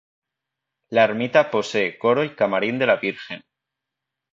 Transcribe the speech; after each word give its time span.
La 0.97 1.03
ermita 1.03 1.51
posee 1.51 1.99
coro 1.99 2.23
y 2.23 2.33
camarín 2.35 2.79
de 2.79 2.87
la 2.87 2.95
Virgen. 2.95 3.43